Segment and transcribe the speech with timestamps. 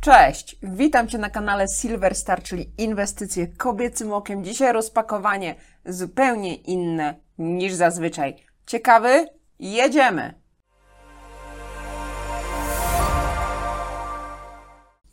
[0.00, 4.44] Cześć, witam Cię na kanale Silver Star, czyli inwestycje kobiecym okiem.
[4.44, 5.54] Dzisiaj rozpakowanie
[5.86, 8.36] zupełnie inne niż zazwyczaj.
[8.66, 9.26] Ciekawy?
[9.58, 10.34] Jedziemy!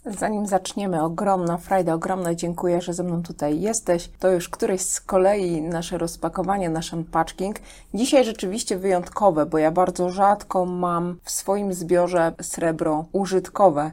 [0.05, 4.09] Zanim zaczniemy, ogromna frajda, ogromne dziękuję, że ze mną tutaj jesteś.
[4.19, 7.55] To już któreś z kolei nasze rozpakowanie, nasz unpacking.
[7.93, 13.91] Dzisiaj rzeczywiście wyjątkowe, bo ja bardzo rzadko mam w swoim zbiorze srebro użytkowe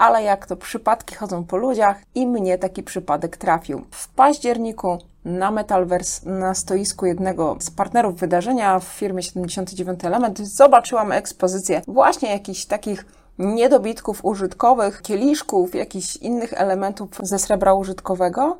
[0.00, 3.84] ale jak to przypadki chodzą po ludziach i mnie taki przypadek trafił.
[3.90, 11.12] W październiku na Metalverse na stoisku jednego z partnerów wydarzenia w firmie 79 Element zobaczyłam
[11.12, 13.04] ekspozycję właśnie jakichś takich
[13.38, 18.58] niedobitków użytkowych, kieliszków, jakichś innych elementów ze srebra użytkowego.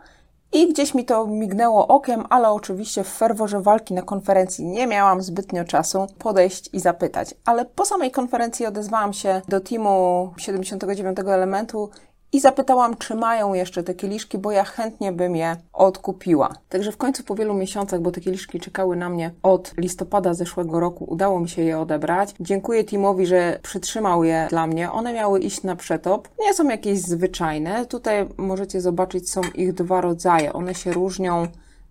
[0.52, 5.23] I gdzieś mi to mignęło okiem, ale oczywiście w ferworze walki na konferencji nie miałam
[5.23, 7.34] zbytnio czasu podejść i zapytać.
[7.45, 11.90] Ale po samej konferencji odezwałam się do teamu 79 elementu
[12.33, 16.54] i zapytałam, czy mają jeszcze te kieliszki, bo ja chętnie bym je odkupiła.
[16.68, 20.80] Także w końcu po wielu miesiącach, bo te kieliszki czekały na mnie od listopada zeszłego
[20.80, 22.35] roku, udało mi się je odebrać.
[22.41, 24.93] Dziękuję teamowi, że przytrzymał je dla mnie.
[24.93, 26.29] One miały iść na przetop.
[26.41, 27.87] Nie są jakieś zwyczajne.
[27.87, 30.52] Tutaj możecie zobaczyć, są ich dwa rodzaje.
[30.52, 31.47] One się różnią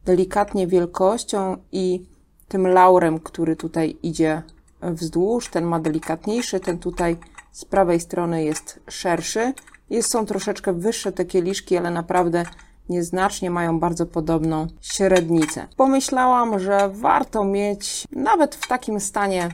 [0.05, 2.05] delikatnie wielkością i
[2.47, 4.41] tym laurem, który tutaj idzie
[4.81, 5.49] wzdłuż.
[5.49, 7.17] Ten ma delikatniejszy, ten tutaj
[7.51, 9.53] z prawej strony jest szerszy.
[9.89, 12.43] Jest, są troszeczkę wyższe te kieliszki, ale naprawdę
[12.89, 15.67] nieznacznie mają bardzo podobną średnicę.
[15.77, 19.49] Pomyślałam, że warto mieć nawet w takim stanie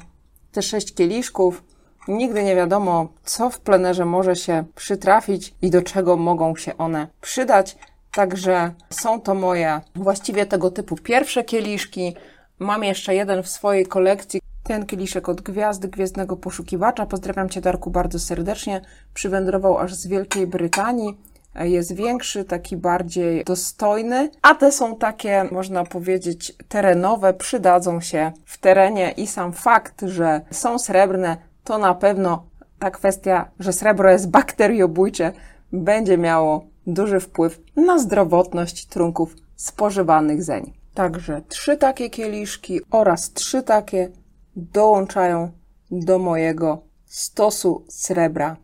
[0.51, 1.63] te sześć kieliszków.
[2.07, 7.07] Nigdy nie wiadomo, co w plenerze może się przytrafić i do czego mogą się one
[7.21, 7.77] przydać.
[8.11, 12.15] Także są to moje właściwie tego typu pierwsze kieliszki.
[12.59, 17.05] Mam jeszcze jeden w swojej kolekcji, ten kieliszek od gwiazdy gwiezdnego poszukiwacza.
[17.05, 18.81] Pozdrawiam Cię, Darku, bardzo serdecznie.
[19.13, 21.17] Przywędrował aż z Wielkiej Brytanii.
[21.55, 28.57] Jest większy, taki bardziej dostojny, a te są takie, można powiedzieć, terenowe, przydadzą się w
[28.57, 32.45] terenie i sam fakt, że są srebrne, to na pewno
[32.79, 35.31] ta kwestia, że srebro jest bakteriobójcze,
[35.73, 40.73] będzie miało duży wpływ na zdrowotność trunków spożywanych zeń.
[40.93, 44.09] Także trzy takie kieliszki oraz trzy takie
[44.55, 45.51] dołączają
[45.91, 48.57] do mojego stosu srebra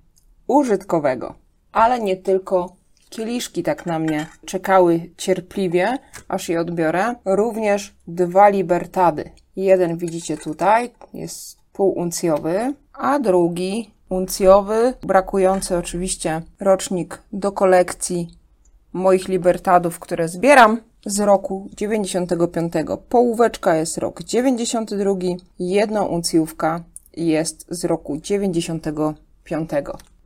[0.47, 1.35] użytkowego.
[1.71, 2.75] Ale nie tylko
[3.09, 5.97] kieliszki tak na mnie czekały cierpliwie,
[6.27, 7.15] aż je odbiorę.
[7.25, 9.31] Również dwa libertady.
[9.55, 18.27] Jeden widzicie tutaj, jest półuncjowy, a drugi uncjowy, brakujący oczywiście rocznik do kolekcji
[18.93, 22.73] moich libertadów, które zbieram z roku 95.
[23.09, 25.13] Połóweczka jest rok 92,
[25.59, 26.83] jedna uncjówka
[27.17, 29.69] jest z roku 95.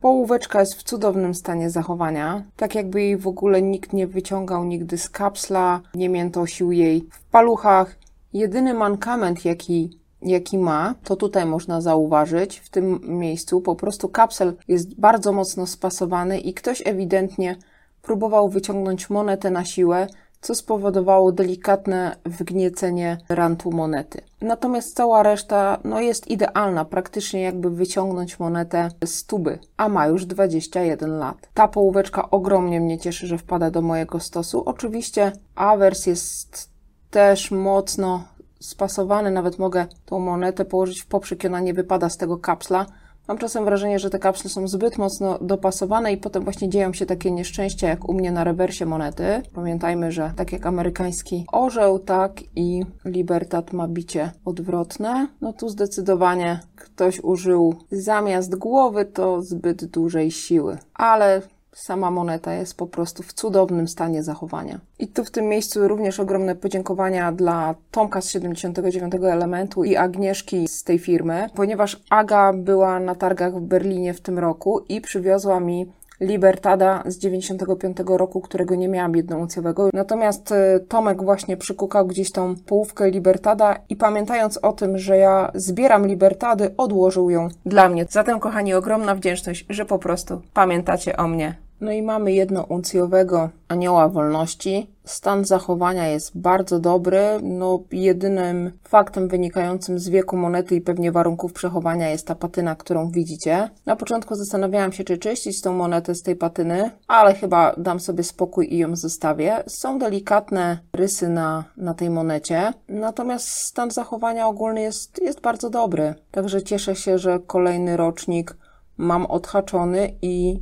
[0.00, 4.98] Połóweczka jest w cudownym stanie zachowania, tak jakby jej w ogóle nikt nie wyciągał nigdy
[4.98, 7.98] z kapsla, nie miętosił jej w paluchach.
[8.32, 14.56] Jedyny mankament, jaki, jaki ma, to tutaj można zauważyć, w tym miejscu po prostu kapsel
[14.68, 17.56] jest bardzo mocno spasowany i ktoś ewidentnie
[18.02, 20.06] próbował wyciągnąć monetę na siłę,
[20.40, 24.20] co spowodowało delikatne wgniecenie rantu monety.
[24.40, 30.26] Natomiast cała reszta no, jest idealna, praktycznie jakby wyciągnąć monetę z tuby, a ma już
[30.26, 31.48] 21 lat.
[31.54, 34.62] Ta połóweczka ogromnie mnie cieszy, że wpada do mojego stosu.
[34.64, 36.70] Oczywiście awers jest
[37.10, 38.24] też mocno
[38.60, 42.86] spasowany, nawet mogę tą monetę położyć w poprzek ona nie wypada z tego kapsla,
[43.28, 47.06] Mam czasem wrażenie, że te kapsle są zbyt mocno dopasowane i potem właśnie dzieją się
[47.06, 49.42] takie nieszczęścia, jak u mnie na rewersie monety.
[49.54, 55.28] Pamiętajmy, że tak jak amerykański orzeł, tak i Libertad ma bicie odwrotne.
[55.40, 60.78] No tu zdecydowanie ktoś użył zamiast głowy to zbyt dużej siły.
[60.94, 61.42] Ale
[61.76, 64.80] Sama moneta jest po prostu w cudownym stanie zachowania.
[64.98, 70.68] I tu w tym miejscu również ogromne podziękowania dla Tomka z 79 elementu i Agnieszki
[70.68, 75.60] z tej firmy, ponieważ Aga była na targach w Berlinie w tym roku i przywiozła
[75.60, 79.90] mi Libertada z 95 roku, którego nie miałam jednouncjowego.
[79.92, 85.50] Natomiast e, Tomek właśnie przykukał gdzieś tą połówkę Libertada i pamiętając o tym, że ja
[85.54, 88.06] zbieram Libertady, odłożył ją dla mnie.
[88.10, 94.08] Zatem, kochani, ogromna wdzięczność, że po prostu pamiętacie o mnie no i mamy jednouncjowego anioła
[94.08, 94.90] wolności.
[95.04, 97.20] Stan zachowania jest bardzo dobry.
[97.42, 103.10] No, jedynym faktem wynikającym z wieku monety i pewnie warunków przechowania jest ta patyna, którą
[103.10, 103.70] widzicie.
[103.86, 108.24] Na początku zastanawiałam się, czy czyścić tą monetę z tej patyny, ale chyba dam sobie
[108.24, 109.64] spokój i ją zostawię.
[109.66, 116.14] Są delikatne rysy na, na tej monecie, natomiast stan zachowania ogólny jest, jest bardzo dobry.
[116.30, 118.56] Także cieszę się, że kolejny rocznik
[118.96, 120.60] mam odhaczony i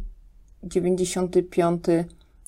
[0.64, 1.84] 95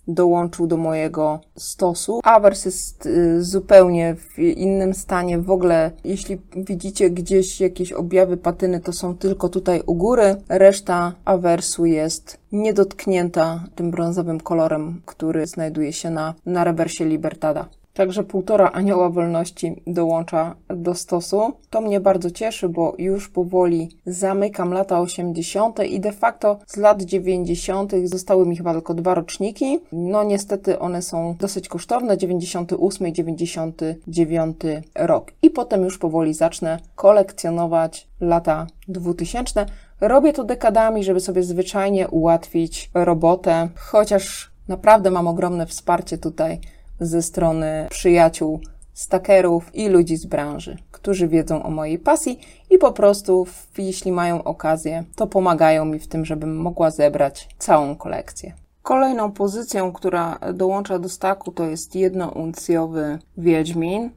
[0.09, 2.21] dołączył do mojego stosu.
[2.25, 5.39] Awers jest y, zupełnie w innym stanie.
[5.39, 10.37] W ogóle, jeśli widzicie gdzieś jakieś objawy patyny, to są tylko tutaj u góry.
[10.49, 17.69] Reszta awersu jest niedotknięta tym brązowym kolorem, który znajduje się na, na rewersie Libertada.
[17.97, 21.53] Także półtora anioła wolności dołącza do stosu.
[21.71, 25.85] To mnie bardzo cieszy, bo już powoli zamykam lata 80.
[25.85, 27.93] i de facto z lat 90.
[28.05, 29.81] zostały mi chyba tylko dwa roczniki.
[29.93, 34.57] No niestety one są dosyć kosztowne, 98 i 99
[34.95, 35.33] rok.
[35.43, 39.67] I potem już powoli zacznę kolekcjonować lata 2000.
[40.01, 46.61] Robię to dekadami, żeby sobie zwyczajnie ułatwić robotę, chociaż naprawdę mam ogromne wsparcie tutaj
[47.01, 48.61] ze strony przyjaciół,
[48.93, 52.41] stakerów i ludzi z branży, którzy wiedzą o mojej pasji
[52.71, 53.47] i po prostu,
[53.79, 58.53] jeśli mają okazję, to pomagają mi w tym, żebym mogła zebrać całą kolekcję.
[58.83, 64.11] Kolejną pozycją, która dołącza do staku, to jest jednouncjowy Wiedźmin.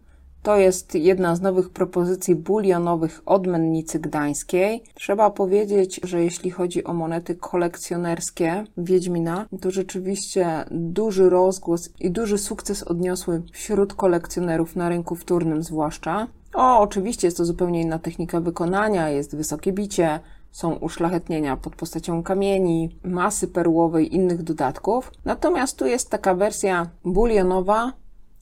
[0.43, 4.83] To jest jedna z nowych propozycji bulionowych od Mennicy Gdańskiej.
[4.93, 12.37] Trzeba powiedzieć, że jeśli chodzi o monety kolekcjonerskie Wiedźmina, to rzeczywiście duży rozgłos i duży
[12.37, 16.27] sukces odniosły wśród kolekcjonerów na rynku wtórnym zwłaszcza.
[16.53, 20.19] O, oczywiście jest to zupełnie inna technika wykonania, jest wysokie bicie,
[20.51, 25.11] są uszlachetnienia pod postacią kamieni, masy perłowej, innych dodatków.
[25.25, 27.93] Natomiast tu jest taka wersja bulionowa,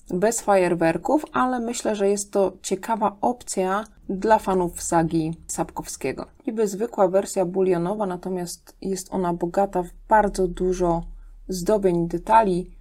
[0.09, 6.25] bez fajerwerków, ale myślę, że jest to ciekawa opcja dla fanów sagi Sapkowskiego.
[6.48, 11.04] Niby zwykła wersja bulionowa, natomiast jest ona bogata w bardzo dużo
[11.48, 12.71] zdobień detali,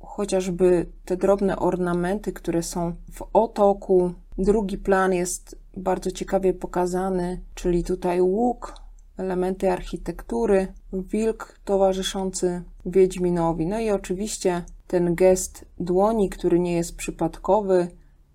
[0.00, 4.12] chociażby te drobne ornamenty, które są w otoku.
[4.38, 8.74] Drugi plan jest bardzo ciekawie pokazany, czyli tutaj łuk,
[9.16, 13.66] elementy architektury, wilk towarzyszący Wiedźminowi.
[13.66, 17.88] No i oczywiście ten gest dłoni, który nie jest przypadkowy,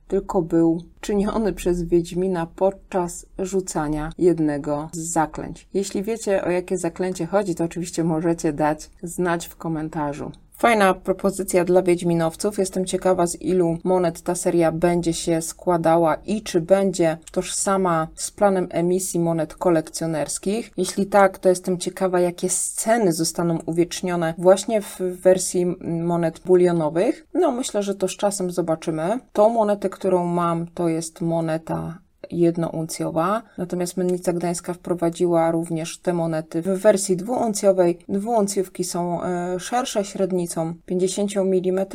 [0.07, 5.67] tylko był czyniony przez Wiedźmina podczas rzucania jednego z zaklęć.
[5.73, 10.31] Jeśli wiecie, o jakie zaklęcie chodzi, to oczywiście możecie dać znać w komentarzu.
[10.61, 12.57] Fajna propozycja dla Wiedźminowców.
[12.57, 18.31] Jestem ciekawa, z ilu monet ta seria będzie się składała i czy będzie tożsama z
[18.31, 20.71] planem emisji monet kolekcjonerskich.
[20.77, 27.27] Jeśli tak, to jestem ciekawa, jakie sceny zostaną uwiecznione właśnie w wersji monet bulionowych.
[27.33, 29.19] No, myślę, że to z czasem zobaczymy.
[29.33, 31.97] Tą monetę, którą mam, to jest moneta
[32.31, 37.97] jednouncjowa, natomiast Mennica Gdańska wprowadziła również te monety w wersji dwuuncjowej.
[38.09, 41.85] Dwuuncjówki są e, szersze średnicą 50 mm,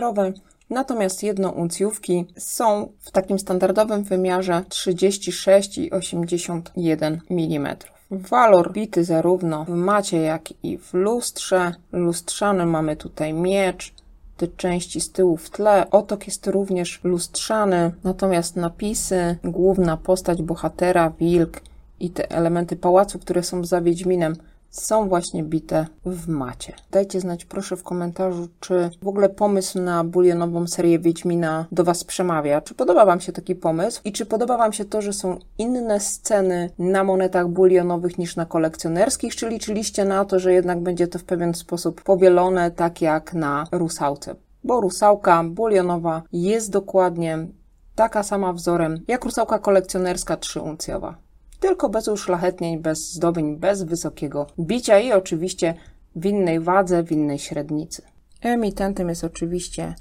[0.71, 7.77] Natomiast jednouncjówki są w takim standardowym wymiarze 36 i 81 mm.
[8.11, 11.75] Walor bity zarówno w macie, jak i w lustrze.
[11.93, 13.95] Lustrzany mamy tutaj miecz,
[14.37, 15.91] te części z tyłu w tle.
[15.91, 21.61] Otok jest również lustrzany, natomiast napisy, główna postać bohatera, wilk
[22.01, 24.37] i te elementy pałacu, które są za Wiedźminem,
[24.71, 26.73] są właśnie bite w macie.
[26.91, 32.05] Dajcie znać proszę w komentarzu, czy w ogóle pomysł na bulionową serię Wiedźmina do Was
[32.05, 32.61] przemawia.
[32.61, 36.01] Czy podoba Wam się taki pomysł i czy podoba Wam się to, że są inne
[36.01, 41.19] sceny na monetach bulionowych niż na kolekcjonerskich, czy liczyliście na to, że jednak będzie to
[41.19, 44.35] w pewien sposób powielone, tak jak na rusałce?
[44.65, 47.47] Bo rusałka bulionowa jest dokładnie
[47.95, 51.15] taka sama wzorem jak rusałka kolekcjonerska 3-uncjowa
[51.61, 55.75] tylko bez uszlachetnień, bez zdobień, bez wysokiego bicia i oczywiście
[56.17, 58.03] w innej wadze, w innej średnicy.
[58.43, 59.95] Emitentem jest oczywiście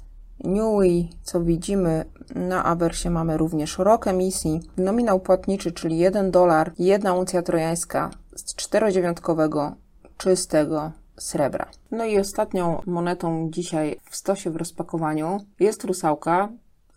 [0.44, 7.14] Newey, co widzimy na awersie mamy również rok emisji, nominał płatniczy, czyli 1 dolar, jedna
[7.14, 9.74] uncja trojańska z czterodziewiątkowego
[10.16, 11.70] czystego srebra.
[11.90, 16.48] No i ostatnią monetą dzisiaj w stosie w rozpakowaniu jest rusałka,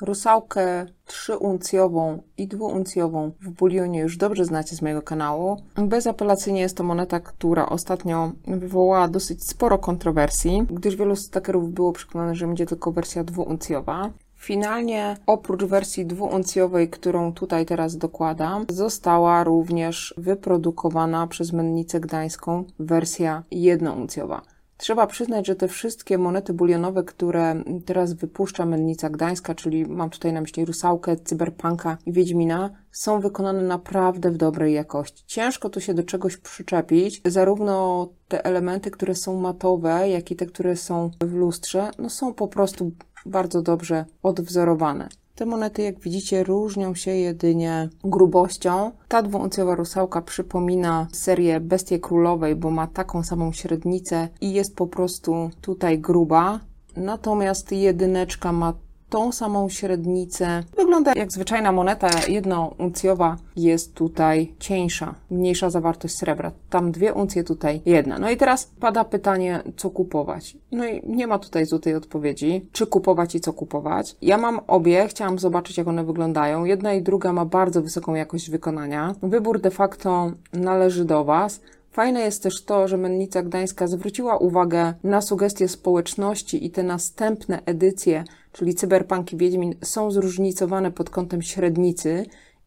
[0.01, 5.61] Rusałkę trzyuncjową i dwuuncjową w bulionie już dobrze znacie z mojego kanału.
[5.75, 12.35] Bezapelacyjnie jest to moneta, która ostatnio wywołała dosyć sporo kontrowersji, gdyż wielu stakerów było przekonanych,
[12.35, 14.09] że będzie tylko wersja dwuuncjowa.
[14.35, 23.43] Finalnie, oprócz wersji dwuuncjowej, którą tutaj teraz dokładam, została również wyprodukowana przez Mennicę Gdańską wersja
[23.51, 24.41] jednouncjowa.
[24.79, 30.33] Trzeba przyznać, że te wszystkie monety bulionowe, które teraz wypuszcza Mennica Gdańska, czyli mam tutaj
[30.33, 35.23] na myśli Rusałkę, Cyberpunka i Wiedźmina, są wykonane naprawdę w dobrej jakości.
[35.27, 37.21] Ciężko tu się do czegoś przyczepić.
[37.25, 42.33] Zarówno te elementy, które są matowe, jak i te, które są w lustrze, no są
[42.33, 42.91] po prostu
[43.25, 45.09] bardzo dobrze odwzorowane.
[45.39, 48.91] Te monety, jak widzicie, różnią się jedynie grubością.
[49.07, 54.87] Ta dwuuncjowa rusałka przypomina serię Bestie Królowej, bo ma taką samą średnicę i jest po
[54.87, 56.59] prostu tutaj gruba.
[56.97, 58.73] Natomiast jedyneczka ma
[59.09, 60.63] tą samą średnicę.
[60.77, 66.51] Wygląda jak zwyczajna moneta jednouncjowa, jest tutaj cieńsza, mniejsza zawartość srebra.
[66.69, 68.19] Tam dwie uncje, tutaj jedna.
[68.19, 70.57] No i teraz pada pytanie, co kupować.
[70.71, 74.15] No i nie ma tutaj złotej odpowiedzi, czy kupować i co kupować.
[74.21, 76.65] Ja mam obie, chciałam zobaczyć, jak one wyglądają.
[76.65, 79.15] Jedna i druga ma bardzo wysoką jakość wykonania.
[79.21, 81.61] Wybór de facto należy do Was.
[81.99, 87.61] Fajne jest też to, że Mennica Gdańska zwróciła uwagę na sugestie społeczności i te następne
[87.65, 92.25] edycje, czyli Cyberpunk i Wiedźmin, są zróżnicowane pod kątem średnicy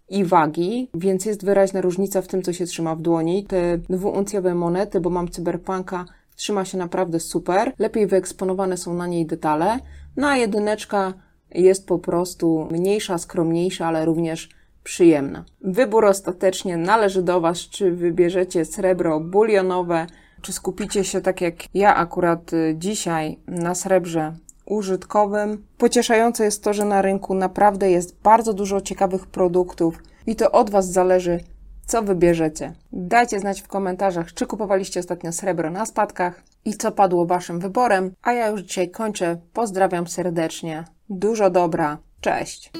[0.08, 3.44] i wagi, więc jest wyraźna różnica w tym, co się trzyma w dłoni.
[3.44, 6.04] Te dwuuncjowe monety, bo mam Cyberpunka,
[6.36, 7.72] trzyma się naprawdę super.
[7.78, 9.78] Lepiej wyeksponowane są na niej detale.
[10.16, 11.14] No a jedyneczka
[11.50, 14.48] jest po prostu mniejsza, skromniejsza, ale również
[14.84, 15.44] przyjemna.
[15.60, 20.06] Wybór ostatecznie należy do Was, czy wybierzecie srebro bulionowe,
[20.42, 24.32] czy skupicie się tak jak ja akurat y, dzisiaj na srebrze
[24.66, 25.66] użytkowym.
[25.78, 30.70] Pocieszające jest to, że na rynku naprawdę jest bardzo dużo ciekawych produktów i to od
[30.70, 31.40] Was zależy,
[31.86, 32.72] co wybierzecie.
[32.92, 38.14] Dajcie znać w komentarzach, czy kupowaliście ostatnio srebro na spadkach i co padło Waszym wyborem.
[38.22, 39.36] A ja już dzisiaj kończę.
[39.52, 40.84] Pozdrawiam serdecznie.
[41.10, 41.98] Dużo dobra.
[42.20, 42.72] Cześć.